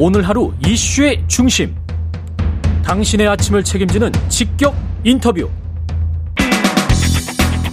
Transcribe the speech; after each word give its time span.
오늘 0.00 0.22
하루 0.22 0.52
이슈의 0.64 1.24
중심. 1.26 1.74
당신의 2.84 3.26
아침을 3.26 3.64
책임지는 3.64 4.12
직격 4.28 4.72
인터뷰. 5.02 5.50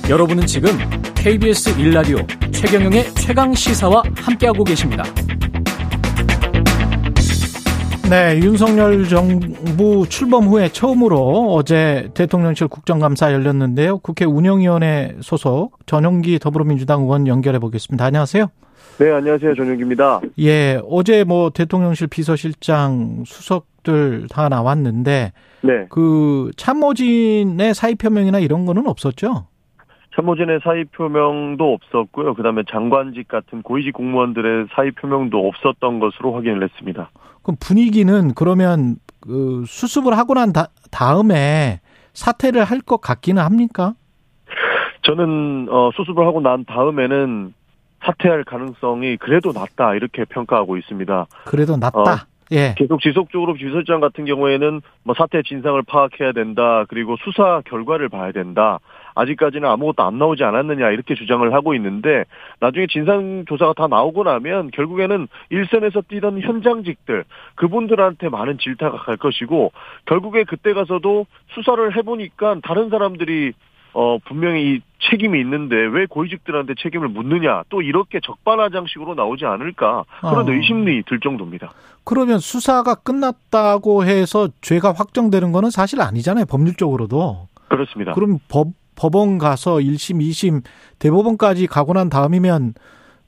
여러분은 0.09 0.47
지금 0.47 0.71
KBS 1.13 1.77
1라디오 1.77 2.51
최경영의 2.51 3.13
최강 3.13 3.53
시사와 3.53 4.01
함께하고 4.15 4.63
계십니다. 4.63 5.03
네, 8.09 8.39
윤석열 8.41 9.07
정부 9.07 10.07
출범 10.09 10.45
후에 10.47 10.69
처음으로 10.69 11.53
어제 11.53 12.09
대통령실 12.15 12.69
국정감사 12.69 13.33
열렸는데요. 13.33 13.99
국회 13.99 14.25
운영위원회 14.25 15.17
소속 15.21 15.77
전용기 15.85 16.39
더불어민주당 16.39 17.01
의원 17.01 17.27
연결해 17.27 17.59
보겠습니다. 17.59 18.03
안녕하세요. 18.03 18.49
네, 18.97 19.11
안녕하세요. 19.11 19.55
전용기입니다. 19.55 20.21
예, 20.39 20.79
어제 20.89 21.23
뭐 21.25 21.49
대통령실 21.49 22.07
비서실장 22.07 23.23
수석들 23.25 24.27
다 24.29 24.47
나왔는데 24.47 25.33
네. 25.61 25.85
그 25.89 26.51
참모진의 26.55 27.73
사의 27.73 27.95
표명이나 27.95 28.39
이런 28.39 28.65
거는 28.65 28.87
없었죠? 28.87 29.47
참모진의 30.15 30.61
사의 30.63 30.85
표명도 30.85 31.73
없었고요. 31.73 32.35
그다음에 32.35 32.63
장관직 32.71 33.27
같은 33.27 33.61
고위직 33.63 33.93
공무원들의 33.93 34.67
사의 34.73 34.91
표명도 34.91 35.45
없었던 35.45 35.99
것으로 35.99 36.33
확인을 36.33 36.63
했습니다. 36.63 37.09
그럼 37.43 37.57
분위기는 37.59 38.33
그러면 38.33 38.95
그 39.19 39.63
수습을 39.67 40.17
하고 40.17 40.35
난 40.35 40.53
다, 40.53 40.67
다음에 40.89 41.81
사퇴를 42.13 42.63
할 42.63 42.79
것 42.79 43.01
같기는 43.01 43.43
합니까? 43.43 43.93
저는 45.01 45.67
어, 45.69 45.91
수습을 45.95 46.25
하고 46.25 46.39
난 46.39 46.63
다음에는 46.63 47.53
사퇴할 48.05 48.43
가능성이 48.43 49.17
그래도 49.17 49.51
낮다 49.51 49.95
이렇게 49.95 50.25
평가하고 50.25 50.77
있습니다. 50.77 51.25
그래도 51.45 51.77
낮다. 51.77 51.99
어, 51.99 52.17
예. 52.51 52.75
계속 52.77 53.01
지속적으로 53.01 53.53
비서실장 53.53 53.99
같은 53.99 54.25
경우에는 54.25 54.81
뭐 55.03 55.15
사태 55.17 55.41
진상을 55.41 55.81
파악해야 55.83 56.31
된다. 56.33 56.85
그리고 56.87 57.15
수사 57.23 57.61
결과를 57.65 58.09
봐야 58.09 58.31
된다. 58.31 58.79
아직까지는 59.15 59.67
아무것도 59.67 60.03
안 60.03 60.19
나오지 60.19 60.43
않았느냐 60.43 60.91
이렇게 60.91 61.15
주장을 61.15 61.51
하고 61.53 61.73
있는데 61.73 62.25
나중에 62.59 62.85
진상 62.87 63.45
조사가 63.47 63.73
다 63.73 63.87
나오고 63.87 64.23
나면 64.23 64.71
결국에는 64.71 65.27
일선에서 65.49 66.01
뛰던 66.01 66.41
현장직들 66.41 67.23
그분들한테 67.55 68.29
많은 68.29 68.57
질타가 68.59 68.97
갈 68.97 69.17
것이고 69.17 69.71
결국에 70.05 70.43
그때 70.43 70.73
가서도 70.73 71.25
수사를 71.55 71.95
해보니까 71.95 72.57
다른 72.61 72.89
사람들이 72.89 73.53
어, 73.97 74.17
분명히 74.25 74.81
책임이 75.09 75.39
있는데 75.39 75.75
왜 75.77 76.05
고위직들한테 76.05 76.73
책임을 76.77 77.07
묻느냐 77.07 77.63
또 77.69 77.81
이렇게 77.81 78.19
적반하장식으로 78.21 79.15
나오지 79.15 79.45
않을까 79.45 80.03
그런 80.19 80.49
어. 80.49 80.51
의심이 80.51 81.01
들 81.03 81.21
정도입니다. 81.21 81.71
그러면 82.03 82.39
수사가 82.39 82.95
끝났다고 82.95 84.03
해서 84.03 84.49
죄가 84.59 84.91
확정되는 84.91 85.53
거는 85.53 85.69
사실 85.69 86.01
아니잖아요. 86.01 86.45
법률적으로도. 86.45 87.47
그렇습니다. 87.69 88.13
그럼 88.13 88.39
법, 88.49 88.67
법원 88.97 89.37
가서 89.37 89.75
1심, 89.77 90.19
2심, 90.21 90.61
대법원까지 90.99 91.67
가고 91.67 91.93
난 91.93 92.09
다음이면 92.09 92.73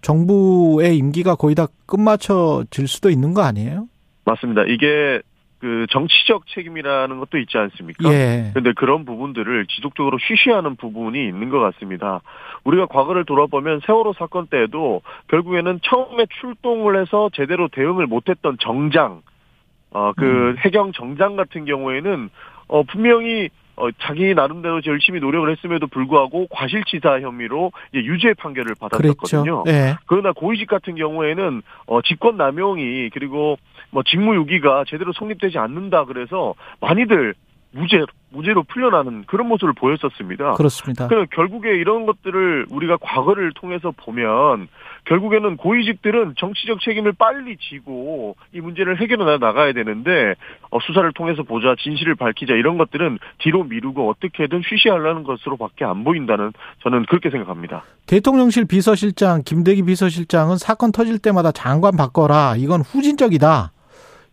정부의 0.01 0.97
임기가 0.97 1.35
거의 1.35 1.55
다 1.55 1.67
끝마쳐질 1.85 2.89
수도 2.89 3.09
있는 3.09 3.33
거 3.33 3.41
아니에요? 3.41 3.87
맞습니다. 4.25 4.63
이게 4.67 5.21
그 5.59 5.87
정치적 5.89 6.45
책임이라는 6.47 7.19
것도 7.19 7.37
있지 7.39 7.57
않습니까? 7.57 8.11
예. 8.13 8.51
근데 8.53 8.73
그런 8.73 9.05
부분들을 9.05 9.65
지속적으로 9.67 10.17
쉬쉬하는 10.19 10.75
부분이 10.75 11.25
있는 11.27 11.49
것 11.49 11.59
같습니다. 11.59 12.21
우리가 12.63 12.85
과거를 12.85 13.25
돌아보면 13.25 13.81
세월호 13.85 14.13
사건 14.13 14.47
때에도 14.47 15.01
결국에는 15.29 15.79
처음에 15.81 16.25
출동을 16.39 17.01
해서 17.01 17.29
제대로 17.33 17.67
대응을 17.69 18.05
못했던 18.05 18.57
정장, 18.59 19.21
어, 19.91 20.13
그 20.15 20.25
음. 20.25 20.55
해경 20.59 20.91
정장 20.91 21.35
같은 21.35 21.65
경우에는 21.65 22.29
어, 22.67 22.83
분명히 22.83 23.49
어, 23.77 23.89
자기 24.01 24.33
나름대로 24.33 24.81
열심히 24.85 25.19
노력을 25.19 25.49
했음에도 25.51 25.85
불구하고 25.87 26.47
과실치사 26.49 27.21
혐의로 27.21 27.71
이제 27.93 28.03
유죄 28.03 28.33
판결을 28.33 28.73
받았었거든요. 28.79 29.63
그랬죠. 29.63 29.63
예. 29.67 29.95
그러나 30.07 30.31
고위직 30.31 30.67
같은 30.67 30.95
경우에는 30.95 31.61
어 31.85 32.01
직권 32.01 32.37
남용이 32.37 33.11
그리고 33.11 33.57
뭐 33.91 34.01
직무유기가 34.03 34.85
제대로 34.87 35.13
성립되지 35.13 35.59
않는다 35.59 36.05
그래서 36.05 36.55
많이들 36.81 37.35
무죄 37.71 38.03
무죄로 38.29 38.63
풀려나는 38.63 39.23
그런 39.25 39.47
모습을 39.47 39.73
보였었습니다. 39.73 40.53
그렇습니다. 40.53 41.07
그 41.07 41.25
결국에 41.31 41.75
이런 41.75 42.05
것들을 42.05 42.67
우리가 42.69 42.97
과거를 42.97 43.53
통해서 43.53 43.91
보면 43.91 44.67
결국에는 45.05 45.55
고위직들은 45.57 46.35
정치적 46.37 46.81
책임을 46.81 47.13
빨리 47.13 47.55
지고 47.57 48.35
이 48.53 48.59
문제를 48.59 48.99
해결해 49.01 49.37
나가야 49.37 49.73
되는데 49.73 50.35
어, 50.69 50.79
수사를 50.81 51.09
통해서 51.13 51.43
보자 51.43 51.75
진실을 51.79 52.15
밝히자 52.15 52.53
이런 52.53 52.77
것들은 52.77 53.17
뒤로 53.39 53.63
미루고 53.63 54.09
어떻게든 54.09 54.61
쉬쉬하려는 54.67 55.23
것으로밖에 55.23 55.85
안 55.85 56.03
보인다는 56.03 56.51
저는 56.83 57.05
그렇게 57.05 57.29
생각합니다. 57.29 57.83
대통령실 58.07 58.65
비서실장, 58.65 59.43
김대기 59.43 59.83
비서실장은 59.83 60.57
사건 60.57 60.91
터질 60.91 61.17
때마다 61.19 61.51
장관 61.51 61.95
바꿔라. 61.95 62.55
이건 62.57 62.81
후진적이다. 62.81 63.71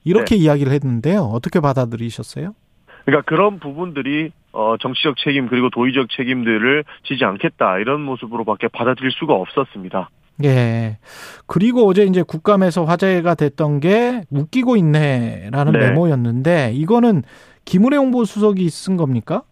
이렇게 0.05 0.37
이야기를 0.37 0.73
했는데요. 0.73 1.23
어떻게 1.23 1.61
받아들이셨어요? 1.61 2.55
그러니까 3.05 3.23
그런 3.29 3.59
부분들이 3.59 4.31
어 4.53 4.77
정치적 4.81 5.17
책임 5.19 5.49
그리고 5.49 5.69
도의적 5.71 6.09
책임들을 6.11 6.85
지지 7.05 7.25
않겠다 7.25 7.79
이런 7.79 8.03
모습으로밖에 8.03 8.69
받아들일 8.69 9.11
수가 9.13 9.35
없었습니다. 9.35 10.11
예. 10.43 10.99
그리고 11.47 11.87
어제 11.87 12.05
이제 12.05 12.23
국감에서 12.23 12.85
화제가 12.85 13.35
됐던 13.35 13.81
게 13.81 14.23
웃기고 14.31 14.77
있네라는 14.77 15.73
네. 15.73 15.79
메모였는데 15.79 16.73
이거는 16.75 17.23
김은혜 17.65 17.97
홍보수석이 17.97 18.69
쓴 18.69 18.97
겁니까? 18.97 19.43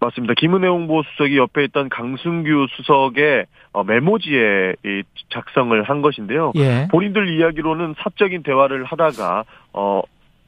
맞습니다. 0.00 0.34
김은혜 0.34 0.68
홍보수석이 0.68 1.36
옆에 1.36 1.64
있던 1.64 1.88
강승규 1.90 2.66
수석의 2.76 3.46
어, 3.72 3.84
메모지에 3.84 4.74
이 4.84 5.02
작성을 5.28 5.82
한 5.82 6.00
것인데요. 6.00 6.52
예. 6.56 6.88
본인들 6.90 7.28
이야기로는 7.28 7.94
사적인 7.98 8.42
대화를 8.42 8.84
하다가 8.84 9.44
어 9.74 10.02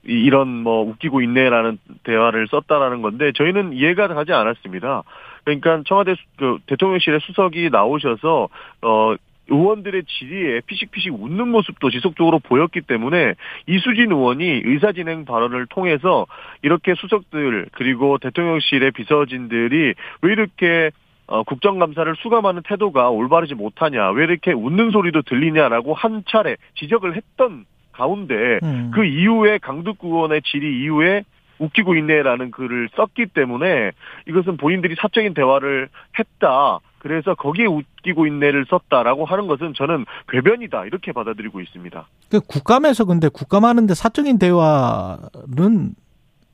이- 0.08 0.12
이런 0.12 0.48
뭐 0.48 0.82
웃기고 0.82 1.20
있네라는 1.22 1.78
대화를 2.04 2.48
썼다라는 2.48 3.02
건데 3.02 3.32
저희는 3.32 3.72
이해가 3.74 4.08
가지 4.08 4.32
않았습니다. 4.32 5.02
그러니까 5.44 5.82
청와대 5.86 6.14
수- 6.14 6.22
그 6.36 6.58
대통령실의 6.66 7.20
수석이 7.22 7.70
나오셔서 7.70 8.48
어 8.82 9.14
의원들의 9.50 10.02
질의에 10.04 10.60
피식피식 10.66 11.14
웃는 11.14 11.48
모습도 11.48 11.88
지속적으로 11.88 12.38
보였기 12.38 12.82
때문에 12.82 13.32
이수진 13.66 14.12
의원이 14.12 14.44
의사진행 14.64 15.24
발언을 15.24 15.66
통해서 15.70 16.26
이렇게 16.60 16.94
수석들 16.94 17.68
그리고 17.72 18.18
대통령실의 18.18 18.90
비서진들이 18.90 19.94
왜 20.22 20.32
이렇게 20.32 20.90
어, 21.30 21.42
국정감사를 21.42 22.14
수감하는 22.16 22.62
태도가 22.64 23.10
올바르지 23.10 23.54
못하냐, 23.54 24.10
왜 24.12 24.24
이렇게 24.24 24.52
웃는 24.52 24.90
소리도 24.90 25.20
들리냐라고 25.22 25.92
한 25.92 26.22
차례 26.26 26.56
지적을 26.76 27.16
했던 27.16 27.66
가운데 27.98 28.60
음. 28.62 28.92
그 28.94 29.04
이후에 29.04 29.58
강득 29.58 29.96
의원의 30.00 30.42
질의 30.42 30.80
이후에 30.82 31.24
웃기고 31.58 31.96
있네라는 31.96 32.52
글을 32.52 32.88
썼기 32.94 33.26
때문에 33.34 33.90
이것은 34.28 34.56
본인들이 34.56 34.94
사적인 35.00 35.34
대화를 35.34 35.88
했다. 36.18 36.78
그래서 37.00 37.34
거기에 37.34 37.66
웃기고 37.66 38.26
있네를 38.26 38.66
썼다라고 38.70 39.24
하는 39.24 39.48
것은 39.48 39.74
저는 39.74 40.04
궤변이다 40.30 40.86
이렇게 40.86 41.12
받아들이고 41.12 41.60
있습니다. 41.60 42.06
그 42.30 42.40
국감에서 42.40 43.04
근데 43.04 43.28
국감하는데 43.28 43.94
사적인 43.94 44.38
대화는 44.38 45.94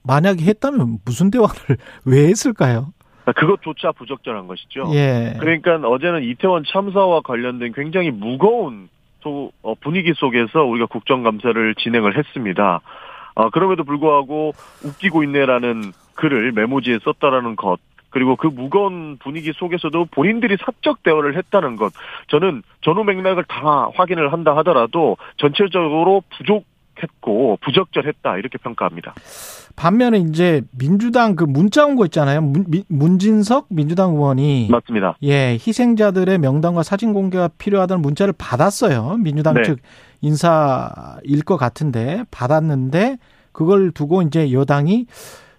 만약에 0.06 0.44
했다면 0.44 0.98
무슨 1.04 1.30
대화를 1.30 1.76
왜 2.04 2.28
했을까요? 2.28 2.92
그것조차 3.36 3.92
부적절한 3.92 4.46
것이죠. 4.46 4.90
예. 4.92 5.36
그러니까 5.40 5.76
어제는 5.76 6.24
이태원 6.24 6.62
참사와 6.66 7.22
관련된 7.22 7.72
굉장히 7.72 8.10
무거운 8.10 8.88
소- 9.24 9.50
어, 9.62 9.74
분위기 9.74 10.12
속에서 10.14 10.62
우리가 10.62 10.86
국정감사를 10.86 11.74
진행을 11.76 12.16
했습니다. 12.16 12.80
어, 13.34 13.50
그럼에도 13.50 13.82
불구하고 13.82 14.52
웃기고 14.84 15.24
있네라는 15.24 15.92
글을 16.14 16.52
메모지에 16.52 16.98
썼다라는 17.02 17.56
것. 17.56 17.78
그리고 18.10 18.36
그 18.36 18.46
무거운 18.46 19.16
분위기 19.18 19.52
속에서도 19.52 20.04
본인들이 20.12 20.56
사적 20.64 21.02
대화를 21.02 21.36
했다는 21.36 21.74
것. 21.74 21.92
저는 22.28 22.62
전후 22.82 23.02
맥락을 23.02 23.42
다 23.48 23.88
확인을 23.96 24.32
한다 24.32 24.54
하더라도 24.58 25.16
전체적으로 25.38 26.22
부족 26.36 26.64
했고 27.02 27.58
부적절했다 27.62 28.36
이렇게 28.38 28.58
평가합니다. 28.58 29.14
반면에 29.76 30.18
이제 30.18 30.62
민주당 30.78 31.34
그 31.36 31.44
문자 31.44 31.84
온 31.84 31.96
거 31.96 32.04
있잖아요. 32.06 32.40
문, 32.40 32.64
민- 32.68 32.84
문진석 32.88 33.66
민주당 33.70 34.10
의원이 34.14 34.68
맞습니다. 34.70 35.16
예, 35.22 35.54
희생자들의 35.54 36.38
명단과 36.38 36.82
사진 36.82 37.12
공개가 37.12 37.48
필요하다는 37.48 38.00
문자를 38.02 38.34
받았어요. 38.38 39.16
민주당 39.18 39.54
네. 39.54 39.62
측 39.64 39.78
인사일 40.20 41.42
것 41.44 41.56
같은데 41.56 42.24
받았는데 42.30 43.18
그걸 43.52 43.90
두고 43.92 44.22
이제 44.22 44.52
여당이 44.52 45.06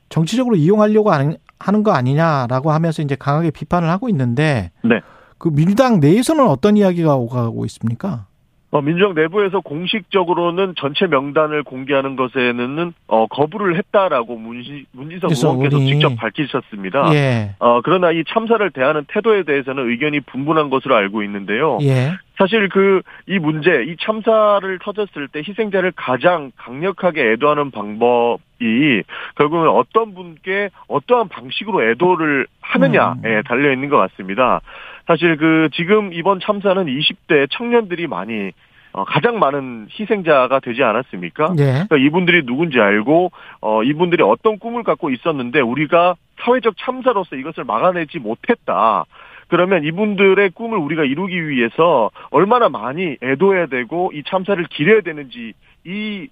정치적으로 0.10 0.56
이용하려고 0.56 1.12
하는 1.12 1.38
하는 1.60 1.84
거 1.84 1.92
아니냐라고 1.92 2.72
하면서 2.72 3.02
이제 3.02 3.16
강하게 3.16 3.50
비판을 3.52 3.90
하고 3.90 4.10
있는데 4.10 4.72
네. 4.84 5.00
그 5.38 5.50
민주당 5.50 6.00
내에서는 6.00 6.46
어떤 6.48 6.78
이야기가 6.78 7.16
오가고 7.16 7.66
있습니까? 7.66 8.26
어, 8.76 8.82
민주당 8.82 9.14
내부에서 9.14 9.62
공식적으로는 9.62 10.74
전체 10.78 11.08
명단을 11.08 11.64
공개하는 11.64 12.18
것에는 12.18 12.94
어, 13.08 13.26
거부를 13.28 13.78
했다라고 13.78 14.36
문시, 14.36 14.86
문진석 14.92 15.32
의원께서 15.32 15.78
우리... 15.78 15.88
직접 15.88 16.16
밝히셨습니다. 16.16 17.14
예. 17.14 17.56
어, 17.60 17.80
그러나 17.82 18.12
이 18.12 18.24
참사를 18.28 18.70
대하는 18.72 19.06
태도에 19.08 19.44
대해서는 19.44 19.90
의견이 19.90 20.20
분분한 20.20 20.70
것으로 20.70 20.96
알고 20.96 21.24
있는데요. 21.24 21.78
예. 21.82 22.12
사실 22.38 22.68
그 22.68 23.02
이 23.28 23.40
문제, 23.40 23.84
이 23.84 23.96
참사를 24.00 24.80
터졌을 24.80 25.28
때 25.28 25.40
희생자를 25.40 25.94
가장 25.96 26.52
강력하게 26.58 27.32
애도하는 27.32 27.72
방법이 27.72 29.04
결국은 29.36 29.68
어떤 29.70 30.14
분께 30.14 30.70
어떠한 30.88 31.30
방식으로 31.30 31.90
애도를 31.90 32.46
하느냐에 32.62 33.16
음. 33.24 33.44
달려 33.46 33.72
있는 33.72 33.90
것 33.90 33.98
같습니다. 33.98 34.62
사실 35.08 35.38
그 35.38 35.70
지금 35.74 36.14
이번 36.14 36.40
참사는 36.40 36.84
20대 36.86 37.48
청년들이 37.52 38.08
많이 38.08 38.52
어, 38.96 39.04
가장 39.04 39.40
많은 39.40 39.88
희생자가 39.92 40.60
되지 40.62 40.82
않았습니까? 40.82 41.54
네. 41.58 41.66
그러니까 41.66 41.98
이분들이 41.98 42.46
누군지 42.46 42.80
알고 42.80 43.32
어, 43.60 43.84
이분들이 43.84 44.24
어떤 44.24 44.58
꿈을 44.58 44.84
갖고 44.84 45.10
있었는데 45.10 45.60
우리가 45.60 46.16
사회적 46.40 46.76
참사로서 46.78 47.36
이것을 47.36 47.66
막아내지 47.66 48.20
못했다. 48.20 49.06
그러면 49.50 49.84
이분들의 49.84 50.52
꿈을 50.52 50.78
우리가 50.78 51.04
이루기 51.04 51.48
위해서 51.50 52.10
얼마나 52.32 52.70
많이 52.70 53.18
애도해야 53.22 53.68
되고 53.68 54.12
이 54.14 54.24
참사를 54.24 54.64
기려야 54.70 55.02
되는지 55.02 55.54
이 55.86 56.28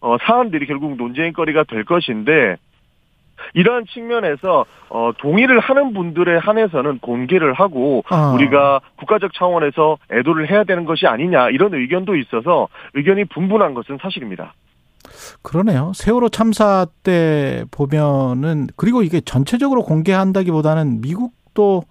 어, 0.00 0.16
사안들이 0.18 0.66
결국 0.66 0.96
논쟁거리가 0.96 1.64
될 1.64 1.84
것인데 1.84 2.56
이러한 3.54 3.84
측면에서 3.92 4.64
어, 4.88 5.12
동의를 5.18 5.60
하는 5.60 5.92
분들에 5.92 6.38
한해서는 6.38 6.98
공개를 7.00 7.52
하고 7.54 8.04
어. 8.10 8.32
우리가 8.34 8.80
국가적 8.96 9.32
차원에서 9.34 9.98
애도를 10.10 10.50
해야 10.50 10.64
되는 10.64 10.84
것이 10.84 11.06
아니냐 11.06 11.50
이런 11.50 11.74
의견도 11.74 12.16
있어서 12.16 12.68
의견이 12.94 13.24
분분한 13.26 13.74
것은 13.74 13.98
사실입니다. 14.00 14.54
그러네요. 15.42 15.92
세월호 15.94 16.30
참사 16.30 16.86
때 17.02 17.64
보면은 17.70 18.68
그리고 18.76 19.02
이게 19.02 19.20
전체적으로 19.20 19.82
공개한다기보다는 19.82 21.00
미국도 21.02 21.84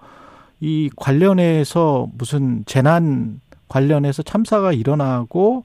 이 0.60 0.90
관련해서 0.96 2.08
무슨 2.18 2.64
재난 2.66 3.40
관련해서 3.68 4.24
참사가 4.24 4.72
일어나고 4.72 5.64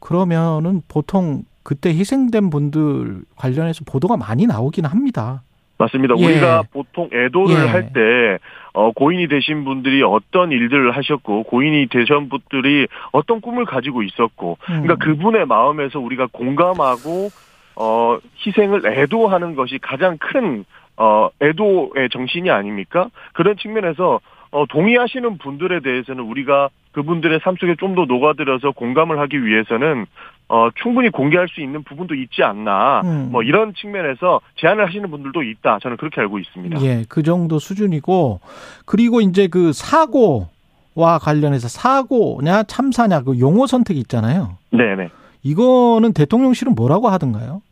그러면은 0.00 0.82
보통 0.88 1.44
그때 1.64 1.90
희생된 1.90 2.50
분들 2.50 3.22
관련해서 3.36 3.84
보도가 3.84 4.16
많이 4.16 4.46
나오긴 4.46 4.84
합니다. 4.84 5.42
맞습니다. 5.78 6.14
예. 6.18 6.24
우리가 6.24 6.62
보통 6.72 7.08
애도를 7.12 7.56
예. 7.56 7.68
할때 7.68 8.38
어, 8.74 8.92
고인이 8.92 9.26
되신 9.28 9.64
분들이 9.64 10.02
어떤 10.02 10.52
일들을 10.52 10.92
하셨고 10.92 11.44
고인이 11.44 11.88
되신 11.88 12.28
분들이 12.28 12.86
어떤 13.12 13.40
꿈을 13.40 13.64
가지고 13.64 14.02
있었고 14.02 14.58
음. 14.70 14.82
그러니까 14.82 14.96
그분의 14.96 15.46
마음에서 15.46 15.98
우리가 15.98 16.28
공감하고 16.30 17.30
어, 17.76 18.18
희생을 18.46 18.86
애도하는 18.86 19.56
것이 19.56 19.78
가장 19.78 20.16
큰 20.18 20.64
어, 20.96 21.28
애도의 21.42 22.08
정신이 22.12 22.50
아닙니까? 22.50 23.08
그런 23.32 23.56
측면에서 23.56 24.20
어, 24.52 24.66
동의하시는 24.66 25.38
분들에 25.38 25.80
대해서는 25.80 26.22
우리가 26.22 26.68
그분들의 26.92 27.40
삶 27.42 27.56
속에 27.56 27.74
좀 27.76 27.96
더 27.96 28.04
녹아들어서 28.04 28.70
공감을 28.70 29.18
하기 29.18 29.44
위해서는 29.44 30.06
어, 30.48 30.68
충분히 30.82 31.10
공개할 31.10 31.48
수 31.48 31.60
있는 31.60 31.82
부분도 31.82 32.14
있지 32.14 32.42
않나. 32.42 33.00
음. 33.04 33.28
뭐 33.32 33.42
이런 33.42 33.74
측면에서 33.74 34.40
제안을 34.56 34.86
하시는 34.86 35.10
분들도 35.10 35.42
있다. 35.42 35.78
저는 35.80 35.96
그렇게 35.96 36.20
알고 36.20 36.38
있습니다. 36.38 36.82
예, 36.82 37.04
그 37.08 37.22
정도 37.22 37.58
수준이고 37.58 38.40
그리고 38.84 39.20
이제 39.20 39.48
그 39.48 39.72
사고와 39.72 41.18
관련해서 41.20 41.68
사고냐 41.68 42.64
참사냐 42.64 43.22
그 43.22 43.38
용어 43.38 43.66
선택이 43.66 43.98
있잖아요. 44.00 44.58
네, 44.70 44.94
네. 44.96 45.08
이거는 45.42 46.12
대통령실은 46.12 46.74
뭐라고 46.74 47.08
하던가요? 47.08 47.62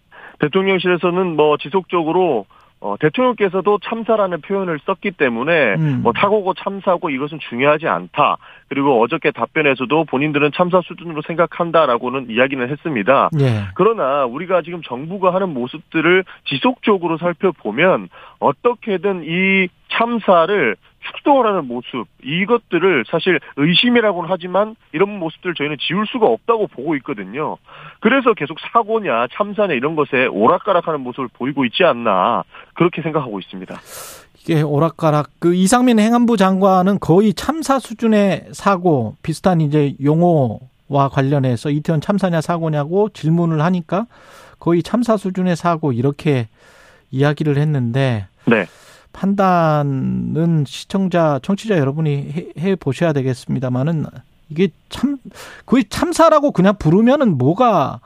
대통령실에서는 0.40 1.36
뭐 1.36 1.56
지속적으로 1.58 2.46
어, 2.82 2.96
대통령께서도 2.98 3.78
참사라는 3.84 4.40
표현을 4.40 4.80
썼기 4.84 5.12
때문에 5.12 5.74
음. 5.76 6.00
뭐 6.02 6.12
사고고 6.16 6.52
참사고 6.54 7.10
이것은 7.10 7.38
중요하지 7.48 7.86
않다. 7.86 8.38
그리고 8.68 9.00
어저께 9.00 9.30
답변에서도 9.30 10.04
본인들은 10.04 10.50
참사 10.54 10.80
수준으로 10.82 11.22
생각한다라고는 11.22 12.28
이야기는 12.28 12.68
했습니다. 12.68 13.30
예. 13.38 13.66
그러나 13.76 14.24
우리가 14.24 14.62
지금 14.62 14.82
정부가 14.82 15.32
하는 15.32 15.50
모습들을 15.50 16.24
지속적으로 16.46 17.18
살펴보면 17.18 18.08
어떻게든 18.42 19.22
이 19.24 19.68
참사를 19.92 20.76
축소하는 21.00 21.66
모습 21.66 22.06
이것들을 22.22 23.04
사실 23.10 23.40
의심이라고는 23.56 24.30
하지만 24.30 24.76
이런 24.92 25.18
모습들 25.18 25.54
저희는 25.54 25.76
지울 25.80 26.06
수가 26.06 26.26
없다고 26.26 26.68
보고 26.68 26.94
있거든요. 26.96 27.56
그래서 28.00 28.34
계속 28.34 28.58
사고냐 28.72 29.26
참사냐 29.32 29.74
이런 29.74 29.96
것에 29.96 30.26
오락가락하는 30.26 31.00
모습을 31.00 31.28
보이고 31.32 31.64
있지 31.64 31.84
않나 31.84 32.44
그렇게 32.74 33.02
생각하고 33.02 33.40
있습니다. 33.40 33.74
이게 34.40 34.62
오락가락 34.62 35.30
그 35.38 35.54
이상민 35.54 35.98
행안부 35.98 36.36
장관은 36.36 36.98
거의 37.00 37.34
참사 37.34 37.78
수준의 37.78 38.46
사고 38.52 39.16
비슷한 39.22 39.60
이제 39.60 39.94
용어와 40.02 41.08
관련해서 41.12 41.70
이태원 41.70 42.00
참사냐 42.00 42.40
사고냐고 42.40 43.08
질문을 43.10 43.62
하니까 43.62 44.06
거의 44.58 44.82
참사 44.82 45.16
수준의 45.16 45.56
사고 45.56 45.92
이렇게 45.92 46.48
이야기를 47.12 47.56
했는데 47.58 48.26
네. 48.46 48.66
판단은 49.12 50.64
시청자, 50.66 51.38
청취자 51.42 51.78
여러분이 51.78 52.32
해, 52.32 52.46
해 52.58 52.76
보셔야 52.76 53.12
되겠습니다만은 53.12 54.06
이게 54.48 54.68
참, 54.88 55.18
그 55.64 55.88
참사라고 55.88 56.50
그냥 56.50 56.76
부르면은 56.78 57.38
뭐가 57.38 58.00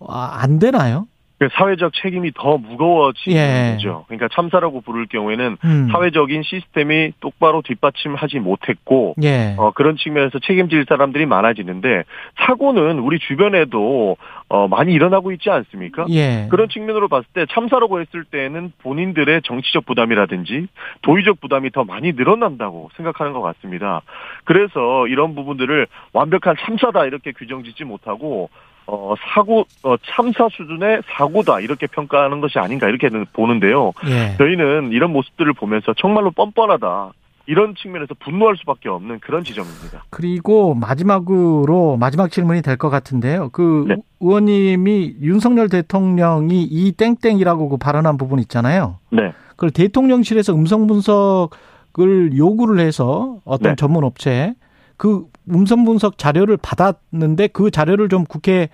아, 0.00 0.38
안 0.40 0.58
되나요? 0.58 1.06
그 1.40 1.48
사회적 1.52 1.94
책임이 1.94 2.32
더 2.34 2.58
무거워지는 2.58 3.34
예. 3.34 3.72
거죠. 3.72 4.04
그러니까 4.08 4.28
참사라고 4.30 4.82
부를 4.82 5.06
경우에는 5.06 5.56
음. 5.64 5.88
사회적인 5.90 6.42
시스템이 6.42 7.12
똑바로 7.20 7.62
뒷받침하지 7.62 8.40
못했고 8.40 9.14
예. 9.22 9.54
어, 9.56 9.70
그런 9.70 9.96
측면에서 9.96 10.38
책임질 10.38 10.84
사람들이 10.86 11.24
많아지는데 11.24 12.04
사고는 12.46 12.98
우리 12.98 13.18
주변에도 13.18 14.18
어, 14.50 14.68
많이 14.68 14.92
일어나고 14.92 15.32
있지 15.32 15.48
않습니까? 15.48 16.04
예. 16.10 16.46
그런 16.50 16.68
측면으로 16.68 17.08
봤을 17.08 17.26
때 17.32 17.46
참사라고 17.50 18.02
했을 18.02 18.24
때는 18.24 18.74
본인들의 18.82 19.40
정치적 19.44 19.86
부담이라든지 19.86 20.66
도의적 21.00 21.40
부담이 21.40 21.70
더 21.70 21.84
많이 21.84 22.12
늘어난다고 22.12 22.90
생각하는 22.96 23.32
것 23.32 23.40
같습니다. 23.40 24.02
그래서 24.44 25.06
이런 25.06 25.34
부분들을 25.34 25.86
완벽한 26.12 26.56
참사다 26.60 27.06
이렇게 27.06 27.32
규정짓지 27.32 27.84
못하고 27.84 28.50
어, 28.86 29.14
사고, 29.34 29.64
어, 29.82 29.96
참사 30.04 30.48
수준의 30.50 31.02
사고다, 31.16 31.60
이렇게 31.60 31.86
평가하는 31.86 32.40
것이 32.40 32.58
아닌가, 32.58 32.88
이렇게 32.88 33.08
보는데요. 33.32 33.92
예. 34.06 34.36
저희는 34.38 34.90
이런 34.92 35.12
모습들을 35.12 35.52
보면서 35.52 35.94
정말로 35.96 36.30
뻔뻔하다. 36.32 37.12
이런 37.46 37.74
측면에서 37.74 38.14
분노할 38.20 38.56
수밖에 38.58 38.88
없는 38.88 39.18
그런 39.20 39.42
지점입니다. 39.42 40.04
그리고 40.10 40.74
마지막으로 40.74 41.96
마지막 41.96 42.30
질문이 42.30 42.62
될 42.62 42.76
것 42.76 42.90
같은데요. 42.90 43.48
그 43.50 43.86
네. 43.88 43.96
의원님이 44.20 45.16
윤석열 45.20 45.68
대통령이 45.68 46.62
이 46.62 46.92
땡땡이라고 46.92 47.68
그 47.70 47.76
발언한 47.76 48.18
부분 48.18 48.38
있잖아요. 48.40 48.98
네. 49.10 49.32
그걸 49.50 49.70
대통령실에서 49.70 50.54
음성 50.54 50.86
분석을 50.86 52.36
요구를 52.36 52.78
해서 52.80 53.38
어떤 53.44 53.72
네. 53.72 53.76
전문 53.76 54.04
업체 54.04 54.54
그 54.96 55.24
음성 55.48 55.84
분석 55.84 56.18
자료를 56.18 56.56
받았는데 56.56 57.48
그 57.48 57.70
자료를 57.70 58.08
좀 58.08 58.24
국회에 58.24 58.68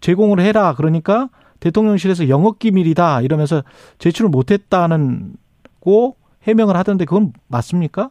제공을 0.00 0.40
해라. 0.40 0.74
그러니까 0.76 1.28
대통령실에서 1.60 2.28
영업 2.28 2.58
기밀이다 2.58 3.22
이러면서 3.22 3.62
제출을 3.98 4.30
못했다는 4.30 5.34
고 5.80 6.16
해명을 6.44 6.76
하던데 6.76 7.04
그건 7.04 7.32
맞습니까? 7.48 8.10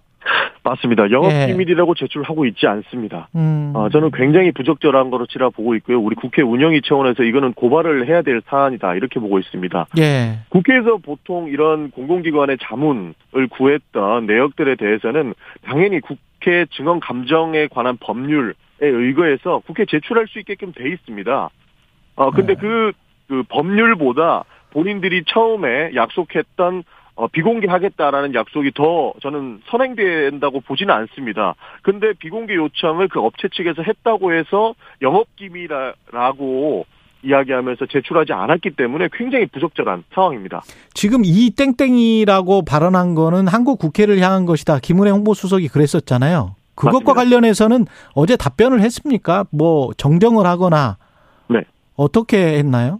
맞습니다. 0.63 1.09
영업 1.09 1.31
예. 1.31 1.47
기밀이라고 1.47 1.95
제출하고 1.95 2.45
있지 2.45 2.67
않습니다. 2.67 3.29
음. 3.35 3.71
어, 3.75 3.89
저는 3.89 4.11
굉장히 4.11 4.51
부적절한 4.51 5.09
거로 5.09 5.25
치라 5.25 5.49
보고 5.49 5.75
있고요. 5.75 5.99
우리 5.99 6.15
국회 6.15 6.41
운영위 6.43 6.81
차원에서 6.83 7.23
이거는 7.23 7.53
고발을 7.53 8.07
해야 8.07 8.21
될 8.21 8.41
사안이다 8.45 8.95
이렇게 8.95 9.19
보고 9.19 9.39
있습니다. 9.39 9.87
예. 9.97 10.39
국회에서 10.49 10.97
보통 10.97 11.47
이런 11.47 11.89
공공기관의 11.91 12.57
자문을 12.61 13.13
구했던 13.49 14.27
내역들에 14.27 14.75
대해서는 14.75 15.33
당연히 15.63 15.99
국 15.99 16.19
회 16.47 16.65
증언 16.71 16.99
감정에 16.99 17.67
관한 17.67 17.97
법률에 17.97 18.53
의거해서 18.79 19.59
국회 19.65 19.85
제출할 19.85 20.27
수 20.27 20.39
있게끔 20.39 20.71
돼 20.73 20.89
있습니다. 20.89 21.49
어 22.15 22.31
근데 22.31 22.55
네. 22.55 22.59
그, 22.59 22.91
그 23.27 23.43
법률보다 23.49 24.43
본인들이 24.71 25.23
처음에 25.25 25.91
약속했던 25.95 26.83
어, 27.15 27.27
비공개하겠다라는 27.27 28.33
약속이 28.33 28.71
더 28.71 29.13
저는 29.21 29.61
선행된다고 29.67 30.61
보지는 30.61 30.93
않습니다. 30.95 31.55
근데 31.83 32.13
비공개 32.13 32.55
요청을 32.55 33.09
그 33.09 33.19
업체 33.19 33.49
측에서 33.49 33.83
했다고 33.83 34.33
해서 34.33 34.73
영업기밀이라고 35.01 36.85
이야기하면서 37.23 37.85
제출하지 37.87 38.33
않았기 38.33 38.71
때문에 38.71 39.09
굉장히 39.13 39.45
부적절한 39.47 40.03
상황입니다. 40.13 40.61
지금 40.93 41.21
이 41.23 41.51
땡땡이라고 41.51 42.63
발언한 42.65 43.15
거는 43.15 43.47
한국 43.47 43.79
국회를 43.79 44.19
향한 44.19 44.45
것이다. 44.45 44.79
김은혜 44.79 45.11
홍보수석이 45.11 45.67
그랬었잖아요. 45.67 46.55
그것과 46.75 47.13
맞습니다. 47.13 47.13
관련해서는 47.13 47.85
어제 48.15 48.35
답변을 48.35 48.81
했습니까? 48.81 49.45
뭐 49.51 49.93
정정을 49.97 50.45
하거나 50.45 50.97
네. 51.47 51.61
어떻게 51.95 52.57
했나요? 52.57 52.99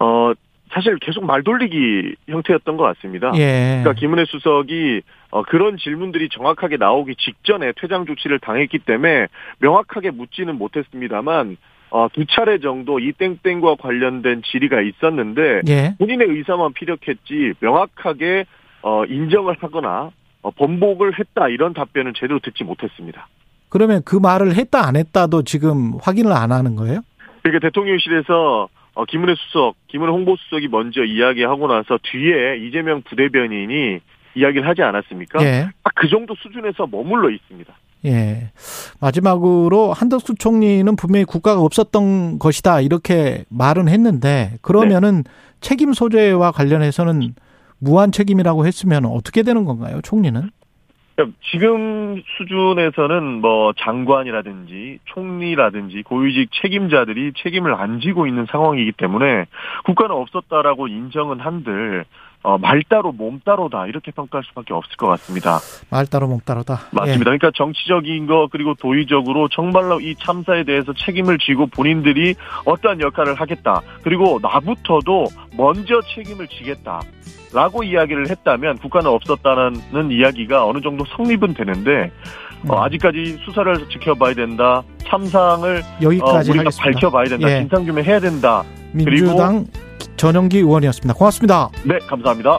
어, 0.00 0.32
사실 0.72 0.96
계속 0.98 1.24
말 1.24 1.42
돌리기 1.42 2.16
형태였던 2.28 2.76
것 2.76 2.84
같습니다. 2.84 3.30
예. 3.36 3.80
그러니까 3.82 3.92
김은혜 3.92 4.24
수석이 4.24 5.02
어, 5.30 5.42
그런 5.42 5.76
질문들이 5.76 6.28
정확하게 6.30 6.78
나오기 6.78 7.14
직전에 7.16 7.72
퇴장 7.80 8.06
조치를 8.06 8.40
당했기 8.40 8.78
때문에 8.80 9.28
명확하게 9.58 10.10
묻지는 10.10 10.56
못했습니다만 10.56 11.56
어, 11.92 12.08
두 12.10 12.24
차례 12.24 12.58
정도 12.58 12.98
이 12.98 13.12
땡땡과 13.12 13.76
관련된 13.76 14.40
질의가 14.46 14.80
있었는데 14.80 15.60
예. 15.68 15.94
본인의 15.98 16.26
의사만 16.26 16.72
피력했지 16.72 17.52
명확하게 17.60 18.46
어, 18.80 19.04
인정을 19.04 19.56
하거나 19.60 20.10
어, 20.40 20.50
번복을 20.52 21.18
했다 21.18 21.48
이런 21.48 21.74
답변은 21.74 22.14
제대로 22.16 22.40
듣지 22.40 22.64
못했습니다. 22.64 23.28
그러면 23.68 24.00
그 24.06 24.16
말을 24.16 24.56
했다 24.56 24.86
안 24.86 24.96
했다도 24.96 25.42
지금 25.42 25.92
확인을 26.00 26.32
안 26.32 26.50
하는 26.50 26.76
거예요? 26.76 27.00
그러니까 27.42 27.68
대통령실에서 27.68 28.70
어, 28.94 29.04
김은혜 29.04 29.34
수석, 29.34 29.74
김은혜 29.88 30.12
홍보수석이 30.12 30.68
먼저 30.68 31.04
이야기하고 31.04 31.66
나서 31.66 31.98
뒤에 32.02 32.56
이재명 32.66 33.02
부대변인이 33.02 34.00
이야기를 34.34 34.66
하지 34.66 34.82
않았습니까? 34.82 35.44
예. 35.44 35.68
딱그 35.84 36.08
정도 36.08 36.34
수준에서 36.36 36.86
머물러 36.86 37.28
있습니다. 37.28 37.70
예. 38.04 38.50
마지막으로 39.00 39.92
한덕수 39.92 40.34
총리는 40.36 40.96
분명히 40.96 41.24
국가가 41.24 41.60
없었던 41.60 42.38
것이다 42.38 42.80
이렇게 42.80 43.44
말은 43.48 43.88
했는데 43.88 44.58
그러면은 44.60 45.24
책임 45.60 45.92
소재와 45.92 46.50
관련해서는 46.52 47.34
무한 47.78 48.12
책임이라고 48.12 48.66
했으면 48.66 49.06
어떻게 49.06 49.42
되는 49.42 49.64
건가요, 49.64 50.00
총리는? 50.02 50.50
그러니까 51.14 51.36
지금 51.50 52.22
수준에서는 52.38 53.40
뭐 53.40 53.72
장관이라든지 53.78 54.98
총리라든지 55.04 56.02
고위직 56.02 56.50
책임자들이 56.62 57.32
책임을 57.36 57.74
안 57.74 58.00
지고 58.00 58.26
있는 58.26 58.46
상황이기 58.50 58.92
때문에 58.92 59.46
국가는 59.84 60.14
없었다라고 60.14 60.88
인정은 60.88 61.40
한들 61.40 62.04
어, 62.42 62.58
말 62.58 62.82
따로 62.88 63.12
몸 63.12 63.40
따로다 63.44 63.86
이렇게 63.86 64.10
평가할 64.10 64.42
수밖에 64.44 64.74
없을 64.74 64.96
것 64.96 65.06
같습니다. 65.08 65.58
말 65.90 66.06
따로 66.06 66.26
목 66.26 66.44
따로다. 66.44 66.80
맞습니다. 66.90 67.24
그러니까 67.24 67.50
정치적인 67.54 68.26
거 68.26 68.48
그리고 68.50 68.74
도의적으로 68.74 69.48
정말로 69.48 70.00
이 70.00 70.14
참사에 70.16 70.64
대해서 70.64 70.92
책임을 70.92 71.38
지고 71.38 71.66
본인들이 71.66 72.34
어떠한 72.64 73.00
역할을 73.00 73.34
하겠다. 73.34 73.80
그리고 74.02 74.40
나부터도 74.42 75.26
먼저 75.56 76.00
책임을 76.14 76.48
지겠다. 76.48 77.00
라고 77.54 77.82
이야기를 77.84 78.30
했다면 78.30 78.78
국가는 78.78 79.08
없었다는 79.10 80.10
이야기가 80.10 80.64
어느 80.66 80.80
정도 80.80 81.04
성립은 81.16 81.54
되는데 81.54 82.10
어, 82.66 82.74
음. 82.74 82.78
아직까지 82.78 83.38
수사를 83.44 83.88
지켜봐야 83.90 84.34
된다. 84.34 84.82
참상을 85.06 85.78
어, 85.78 86.02
여기까지 86.02 86.50
우리가 86.50 86.60
하겠습니다. 86.64 86.82
밝혀봐야 86.82 87.24
된다. 87.26 87.50
예. 87.50 87.60
진상 87.60 87.84
규명 87.84 88.04
해야 88.04 88.18
된다. 88.18 88.62
민주당 88.92 89.66
전영기 90.16 90.58
의원이었습니다. 90.58 91.14
고맙습니다. 91.14 91.70
네, 91.84 91.98
감사합니다. 92.06 92.58